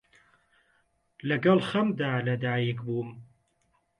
لەگەڵ 1.29 1.59
خەمدا 1.69 2.13
لە 2.27 2.35
دایک 2.43 2.79
بووم، 2.85 3.09